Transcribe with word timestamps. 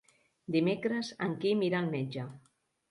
Dimecres 0.55 1.13
en 1.27 1.39
Quim 1.45 1.63
irà 1.71 1.85
al 1.85 1.95
metge. 1.97 2.29